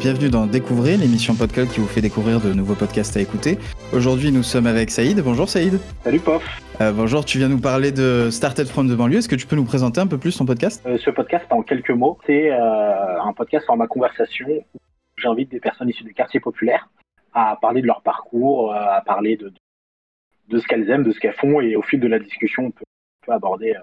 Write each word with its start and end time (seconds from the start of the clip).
Bienvenue 0.00 0.30
dans 0.30 0.46
Découvrir, 0.46 0.98
l'émission 0.98 1.34
podcast 1.34 1.72
qui 1.72 1.80
vous 1.80 1.86
fait 1.86 2.00
découvrir 2.00 2.40
de 2.40 2.52
nouveaux 2.52 2.74
podcasts 2.74 3.16
à 3.16 3.20
écouter. 3.20 3.58
Aujourd'hui, 3.92 4.30
nous 4.30 4.42
sommes 4.42 4.66
avec 4.66 4.90
Saïd. 4.90 5.20
Bonjour 5.20 5.48
Saïd. 5.48 5.78
Salut 6.04 6.20
Pof. 6.20 6.42
Euh, 6.80 6.92
bonjour, 6.92 7.24
tu 7.24 7.38
viens 7.38 7.48
nous 7.48 7.60
parler 7.60 7.90
de 7.92 8.28
Started 8.30 8.66
from 8.68 8.88
the 8.88 8.96
banlieue. 8.96 9.18
Est-ce 9.18 9.28
que 9.28 9.34
tu 9.36 9.46
peux 9.46 9.56
nous 9.56 9.64
présenter 9.64 10.00
un 10.00 10.06
peu 10.06 10.18
plus 10.18 10.36
ton 10.36 10.46
podcast? 10.46 10.84
Euh, 10.86 10.98
Ce 10.98 11.10
podcast, 11.10 11.46
en 11.50 11.62
quelques 11.62 11.90
mots, 11.90 12.18
c'est 12.26 12.50
euh, 12.50 13.20
un 13.22 13.32
podcast 13.32 13.66
format 13.66 13.86
conversation 13.86 14.46
où 14.48 14.80
j'invite 15.16 15.50
des 15.50 15.60
personnes 15.60 15.88
issues 15.88 16.04
du 16.04 16.14
quartier 16.14 16.40
populaire 16.40 16.88
à 17.34 17.58
parler 17.60 17.82
de 17.82 17.86
leur 17.86 18.02
parcours, 18.02 18.74
à 18.74 19.00
parler 19.02 19.36
de, 19.36 19.52
de 20.48 20.58
ce 20.58 20.66
qu'elles 20.66 20.88
aiment, 20.90 21.04
de 21.04 21.12
ce 21.12 21.20
qu'elles 21.20 21.34
font, 21.34 21.60
et 21.60 21.76
au 21.76 21.82
fil 21.82 22.00
de 22.00 22.08
la 22.08 22.18
discussion, 22.18 22.66
on 22.66 22.70
peut, 22.70 22.84
peut 23.28 23.34
aborder 23.34 23.74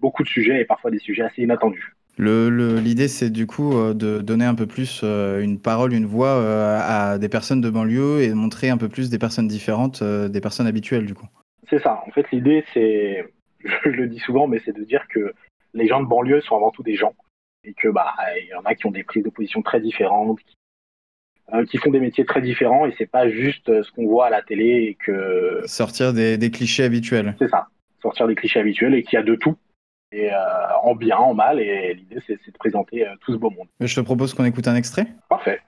beaucoup 0.00 0.22
de 0.22 0.28
sujets 0.28 0.60
et 0.60 0.64
parfois 0.64 0.90
des 0.90 0.98
sujets 0.98 1.22
assez 1.22 1.42
inattendus. 1.42 1.94
L'idée, 2.18 3.08
c'est 3.08 3.30
du 3.30 3.46
coup 3.46 3.76
euh, 3.76 3.92
de 3.92 4.20
donner 4.20 4.44
un 4.44 4.54
peu 4.54 4.66
plus 4.66 5.00
euh, 5.02 5.42
une 5.42 5.60
parole, 5.60 5.92
une 5.92 6.06
voix 6.06 6.36
euh, 6.36 6.78
à 6.80 7.18
des 7.18 7.28
personnes 7.28 7.60
de 7.60 7.70
banlieue 7.70 8.22
et 8.22 8.28
de 8.28 8.34
montrer 8.34 8.70
un 8.70 8.76
peu 8.76 8.88
plus 8.88 9.10
des 9.10 9.18
personnes 9.18 9.48
différentes, 9.48 10.02
des 10.02 10.40
personnes 10.40 10.66
habituelles 10.66 11.06
du 11.06 11.14
coup. 11.14 11.26
C'est 11.68 11.82
ça. 11.82 12.02
En 12.06 12.10
fait, 12.10 12.30
l'idée, 12.30 12.64
c'est, 12.72 13.24
je 13.84 13.90
le 13.90 14.06
dis 14.06 14.20
souvent, 14.20 14.46
mais 14.46 14.60
c'est 14.64 14.76
de 14.76 14.84
dire 14.84 15.06
que 15.08 15.32
les 15.72 15.88
gens 15.88 16.02
de 16.02 16.06
banlieue 16.06 16.40
sont 16.40 16.56
avant 16.56 16.70
tout 16.70 16.84
des 16.84 16.94
gens 16.94 17.14
et 17.64 17.72
que 17.74 17.88
bah 17.88 18.12
il 18.40 18.48
y 18.48 18.54
en 18.54 18.62
a 18.62 18.74
qui 18.74 18.86
ont 18.86 18.90
des 18.90 19.04
prises 19.04 19.24
de 19.24 19.30
position 19.30 19.62
très 19.62 19.80
différentes, 19.80 20.38
qui, 21.68 21.78
font 21.78 21.90
des 21.90 22.00
métiers 22.00 22.26
très 22.26 22.42
différents 22.42 22.86
et 22.86 22.94
c'est 22.98 23.10
pas 23.10 23.28
juste 23.28 23.82
ce 23.82 23.90
qu'on 23.92 24.06
voit 24.06 24.26
à 24.26 24.30
la 24.30 24.42
télé 24.42 24.86
et 24.88 24.94
que 24.94 25.62
sortir 25.64 26.12
des, 26.12 26.36
des 26.36 26.50
clichés 26.50 26.84
habituels. 26.84 27.34
C'est 27.38 27.48
ça. 27.48 27.68
Sortir 28.04 28.26
des 28.26 28.34
clichés 28.34 28.60
habituels 28.60 28.94
et 28.94 29.02
qu'il 29.02 29.18
y 29.18 29.20
a 29.20 29.24
de 29.24 29.34
tout 29.34 29.56
et, 30.12 30.30
euh, 30.30 30.36
en 30.82 30.94
bien, 30.94 31.16
en 31.16 31.32
mal. 31.32 31.58
Et 31.58 31.94
l'idée, 31.94 32.18
c'est 32.26 32.34
de 32.34 32.58
présenter 32.58 33.06
euh, 33.06 33.14
tout 33.22 33.32
ce 33.32 33.38
beau 33.38 33.48
monde. 33.48 33.66
Je 33.80 33.94
te 33.94 34.00
propose 34.00 34.34
qu'on 34.34 34.44
écoute 34.44 34.68
un 34.68 34.76
extrait. 34.76 35.06
Parfait. 35.30 35.60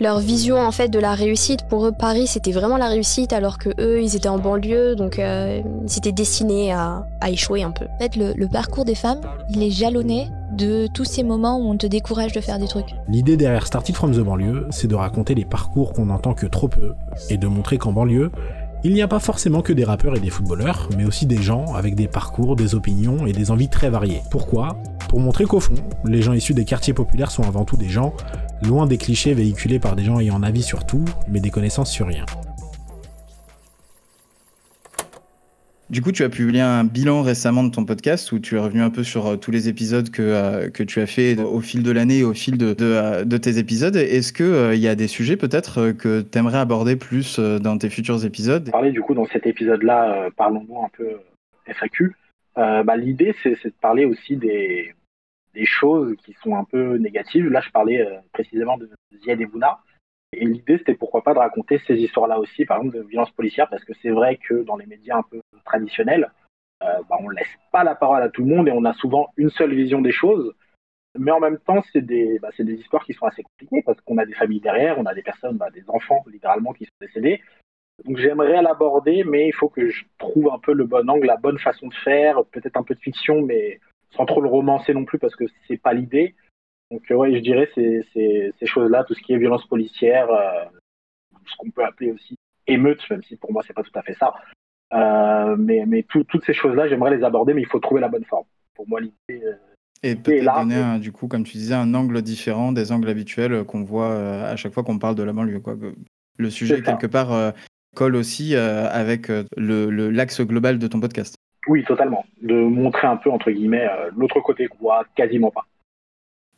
Leur 0.00 0.20
vision 0.20 0.56
en 0.56 0.70
fait 0.70 0.88
de 0.88 0.98
la 0.98 1.12
réussite, 1.12 1.68
pour 1.68 1.84
eux 1.84 1.92
Paris 1.92 2.26
c'était 2.26 2.52
vraiment 2.52 2.78
la 2.78 2.86
réussite 2.88 3.34
alors 3.34 3.58
que 3.58 3.68
eux 3.78 4.00
ils 4.00 4.16
étaient 4.16 4.30
en 4.30 4.38
banlieue 4.38 4.94
donc 4.94 5.18
euh, 5.18 5.60
ils 5.82 5.98
étaient 5.98 6.12
destinés 6.12 6.72
à, 6.72 7.04
échouer 7.28 7.62
un 7.62 7.70
peu. 7.70 7.84
En 7.84 7.98
fait 7.98 8.16
le, 8.16 8.32
le, 8.34 8.48
parcours 8.48 8.86
des 8.86 8.94
femmes 8.94 9.20
il 9.50 9.62
est 9.62 9.70
jalonné 9.70 10.28
de 10.52 10.86
tous 10.86 11.04
ces 11.04 11.22
moments 11.22 11.58
où 11.58 11.68
on 11.68 11.76
te 11.76 11.86
décourage 11.86 12.32
de 12.32 12.40
faire 12.40 12.58
des 12.58 12.68
trucs. 12.68 12.94
L'idée 13.08 13.36
derrière 13.36 13.66
Started 13.66 13.94
from 13.94 14.12
the 14.12 14.20
banlieue 14.20 14.66
c'est 14.70 14.88
de 14.88 14.94
raconter 14.94 15.34
les 15.34 15.44
parcours 15.44 15.92
qu'on 15.92 16.08
entend 16.08 16.32
que 16.32 16.46
trop 16.46 16.68
peu 16.68 16.94
et 17.28 17.36
de 17.36 17.46
montrer 17.46 17.76
qu'en 17.76 17.92
banlieue 17.92 18.30
il 18.86 18.94
n'y 18.94 19.02
a 19.02 19.08
pas 19.08 19.18
forcément 19.18 19.62
que 19.62 19.72
des 19.72 19.82
rappeurs 19.82 20.14
et 20.14 20.20
des 20.20 20.30
footballeurs, 20.30 20.88
mais 20.96 21.04
aussi 21.04 21.26
des 21.26 21.42
gens 21.42 21.74
avec 21.74 21.96
des 21.96 22.06
parcours, 22.06 22.54
des 22.54 22.76
opinions 22.76 23.26
et 23.26 23.32
des 23.32 23.50
envies 23.50 23.68
très 23.68 23.90
variées. 23.90 24.22
Pourquoi? 24.30 24.80
Pour 25.08 25.18
montrer 25.18 25.44
qu'au 25.44 25.58
fond, 25.58 25.74
les 26.04 26.22
gens 26.22 26.34
issus 26.34 26.54
des 26.54 26.64
quartiers 26.64 26.94
populaires 26.94 27.32
sont 27.32 27.42
avant 27.42 27.64
tout 27.64 27.76
des 27.76 27.88
gens, 27.88 28.14
loin 28.62 28.86
des 28.86 28.96
clichés 28.96 29.34
véhiculés 29.34 29.80
par 29.80 29.96
des 29.96 30.04
gens 30.04 30.20
ayant 30.20 30.40
avis 30.40 30.62
sur 30.62 30.86
tout, 30.86 31.04
mais 31.28 31.40
des 31.40 31.50
connaissances 31.50 31.90
sur 31.90 32.06
rien. 32.06 32.26
Du 35.88 36.02
coup, 36.02 36.10
tu 36.10 36.24
as 36.24 36.28
publié 36.28 36.60
un 36.60 36.82
bilan 36.82 37.22
récemment 37.22 37.62
de 37.62 37.70
ton 37.70 37.84
podcast 37.84 38.32
où 38.32 38.40
tu 38.40 38.56
es 38.56 38.58
revenu 38.58 38.82
un 38.82 38.90
peu 38.90 39.04
sur 39.04 39.26
euh, 39.26 39.36
tous 39.36 39.52
les 39.52 39.68
épisodes 39.68 40.10
que, 40.10 40.20
euh, 40.20 40.68
que 40.68 40.82
tu 40.82 41.00
as 41.00 41.06
fait 41.06 41.38
au 41.38 41.60
fil 41.60 41.84
de 41.84 41.92
l'année 41.92 42.18
et 42.18 42.24
au 42.24 42.34
fil 42.34 42.58
de, 42.58 42.74
de, 42.74 42.84
euh, 42.84 43.38
tes 43.38 43.58
épisodes. 43.58 43.94
Est-ce 43.94 44.32
qu'il 44.32 44.80
y 44.80 44.88
a 44.88 44.96
des 44.96 45.06
sujets 45.06 45.36
peut-être 45.36 45.92
que 45.92 46.22
tu 46.22 46.38
aimerais 46.38 46.58
aborder 46.58 46.96
plus 46.96 47.38
dans 47.38 47.78
tes 47.78 47.88
futurs 47.88 48.24
épisodes? 48.24 48.68
Parler 48.72 48.90
du 48.90 49.00
coup 49.00 49.14
dans 49.14 49.26
cet 49.26 49.46
épisode-là, 49.46 50.28
parlons-nous 50.36 50.82
un 50.82 50.88
peu 50.88 51.18
FAQ. 51.66 52.16
Bah, 52.56 52.96
L'idée, 52.96 53.32
c'est 53.44 53.50
de 53.64 53.72
parler 53.80 54.06
aussi 54.06 54.36
des, 54.36 54.92
des 55.54 55.66
choses 55.66 56.16
qui 56.24 56.34
sont 56.42 56.56
un 56.56 56.64
peu 56.64 56.96
négatives. 56.96 57.48
Là, 57.48 57.60
je 57.64 57.70
parlais 57.70 58.04
précisément 58.32 58.76
de 58.76 58.90
Ziad 59.22 59.40
et 59.40 59.46
Bouna. 59.46 59.78
Et 60.32 60.44
l'idée, 60.44 60.78
c'était 60.78 60.94
pourquoi 60.94 61.22
pas 61.22 61.34
de 61.34 61.38
raconter 61.38 61.80
ces 61.86 61.96
histoires-là 61.96 62.38
aussi, 62.38 62.64
par 62.64 62.78
exemple, 62.78 62.96
de 62.96 63.02
violence 63.02 63.30
policière, 63.30 63.68
parce 63.68 63.84
que 63.84 63.92
c'est 64.02 64.10
vrai 64.10 64.36
que 64.36 64.62
dans 64.64 64.76
les 64.76 64.86
médias 64.86 65.18
un 65.18 65.22
peu 65.22 65.40
traditionnels, 65.64 66.30
euh, 66.82 67.00
bah, 67.08 67.16
on 67.20 67.28
laisse 67.30 67.46
pas 67.72 67.84
la 67.84 67.94
parole 67.94 68.22
à 68.22 68.28
tout 68.28 68.42
le 68.42 68.54
monde 68.54 68.68
et 68.68 68.72
on 68.72 68.84
a 68.84 68.92
souvent 68.94 69.28
une 69.36 69.50
seule 69.50 69.74
vision 69.74 70.00
des 70.00 70.12
choses. 70.12 70.54
Mais 71.18 71.30
en 71.30 71.40
même 71.40 71.58
temps, 71.58 71.82
c'est 71.92 72.04
des, 72.04 72.38
bah, 72.40 72.50
histoires 72.58 73.04
qui 73.04 73.14
sont 73.14 73.26
assez 73.26 73.42
compliquées 73.42 73.82
parce 73.82 74.00
qu'on 74.02 74.18
a 74.18 74.26
des 74.26 74.34
familles 74.34 74.60
derrière, 74.60 74.98
on 74.98 75.06
a 75.06 75.14
des 75.14 75.22
personnes, 75.22 75.56
bah, 75.56 75.70
des 75.70 75.84
enfants 75.88 76.22
littéralement 76.30 76.72
qui 76.72 76.84
sont 76.84 76.90
décédés. 77.00 77.40
Donc 78.04 78.18
j'aimerais 78.18 78.60
l'aborder, 78.60 79.24
mais 79.24 79.48
il 79.48 79.54
faut 79.54 79.70
que 79.70 79.88
je 79.88 80.04
trouve 80.18 80.50
un 80.52 80.58
peu 80.58 80.74
le 80.74 80.84
bon 80.84 81.08
angle, 81.08 81.26
la 81.26 81.38
bonne 81.38 81.58
façon 81.58 81.88
de 81.88 81.94
faire, 81.94 82.44
peut-être 82.52 82.76
un 82.76 82.82
peu 82.82 82.94
de 82.94 83.00
fiction, 83.00 83.40
mais 83.40 83.80
sans 84.10 84.26
trop 84.26 84.42
le 84.42 84.48
romancer 84.48 84.92
non 84.92 85.06
plus 85.06 85.18
parce 85.18 85.34
que 85.34 85.44
c'est 85.66 85.80
pas 85.80 85.94
l'idée. 85.94 86.34
Donc 86.90 87.02
euh, 87.10 87.14
ouais, 87.14 87.34
je 87.34 87.40
dirais 87.40 87.68
ces, 87.74 88.06
ces, 88.12 88.52
ces 88.58 88.66
choses-là, 88.66 89.04
tout 89.04 89.14
ce 89.14 89.22
qui 89.22 89.32
est 89.32 89.38
violence 89.38 89.66
policière, 89.66 90.30
euh, 90.30 90.64
ce 91.46 91.56
qu'on 91.56 91.70
peut 91.70 91.84
appeler 91.84 92.12
aussi 92.12 92.36
émeute, 92.66 93.00
même 93.10 93.22
si 93.24 93.36
pour 93.36 93.52
moi 93.52 93.62
c'est 93.66 93.72
pas 93.72 93.82
tout 93.82 93.98
à 93.98 94.02
fait 94.02 94.14
ça. 94.14 94.34
Euh, 94.94 95.56
mais 95.58 95.84
mais 95.86 96.04
toutes 96.04 96.44
ces 96.44 96.54
choses-là, 96.54 96.88
j'aimerais 96.88 97.16
les 97.16 97.24
aborder, 97.24 97.54
mais 97.54 97.62
il 97.62 97.66
faut 97.66 97.80
trouver 97.80 98.00
la 98.00 98.08
bonne 98.08 98.24
forme. 98.24 98.44
Pour 98.74 98.88
moi, 98.88 99.00
l'idée. 99.00 99.42
et 100.02 100.14
peut-être 100.16 100.58
donner, 100.60 100.98
du 101.00 101.10
coup, 101.10 101.28
comme 101.28 101.44
tu 101.44 101.56
disais, 101.56 101.74
un 101.74 101.94
angle 101.94 102.20
différent 102.22 102.72
des 102.72 102.92
angles 102.92 103.08
habituels 103.08 103.64
qu'on 103.64 103.82
voit 103.82 104.14
à 104.44 104.54
chaque 104.54 104.72
fois 104.72 104.84
qu'on 104.84 104.98
parle 104.98 105.14
de 105.14 105.22
la 105.22 105.32
banlieue. 105.32 105.60
Quoi. 105.60 105.76
Le 106.36 106.50
sujet, 106.50 106.82
quelque 106.82 107.06
part, 107.06 107.54
colle 107.96 108.14
aussi 108.14 108.54
avec 108.54 109.28
le 109.56 110.10
l'axe 110.10 110.42
global 110.42 110.78
de 110.78 110.86
ton 110.86 111.00
podcast. 111.00 111.36
Oui, 111.68 111.82
totalement. 111.84 112.24
De 112.42 112.54
montrer 112.54 113.06
un 113.06 113.16
peu, 113.16 113.30
entre 113.30 113.50
guillemets, 113.50 113.88
l'autre 114.14 114.40
côté 114.40 114.68
qu'on 114.68 114.78
voit 114.78 115.04
quasiment 115.16 115.50
pas. 115.50 115.66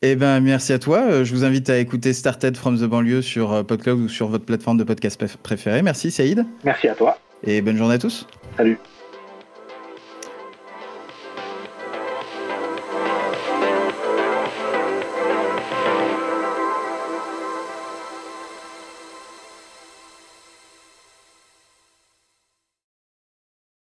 Eh 0.00 0.14
ben, 0.14 0.40
merci 0.40 0.72
à 0.72 0.78
toi. 0.78 1.00
Euh, 1.10 1.24
je 1.24 1.34
vous 1.34 1.44
invite 1.44 1.68
à 1.70 1.78
écouter 1.78 2.12
Started 2.12 2.56
from 2.56 2.78
the 2.78 2.84
Banlieue 2.84 3.20
sur 3.20 3.52
euh, 3.52 3.62
PodCloud 3.64 3.98
ou 3.98 4.08
sur 4.08 4.28
votre 4.28 4.44
plateforme 4.44 4.78
de 4.78 4.84
podcast 4.84 5.20
préférée. 5.42 5.82
Merci 5.82 6.12
Saïd. 6.12 6.46
Merci 6.62 6.86
à 6.88 6.94
toi. 6.94 7.18
Et 7.42 7.60
bonne 7.62 7.76
journée 7.76 7.94
à 7.94 7.98
tous. 7.98 8.26
Salut. 8.56 8.78